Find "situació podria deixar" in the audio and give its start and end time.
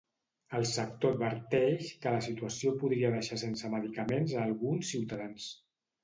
2.27-3.37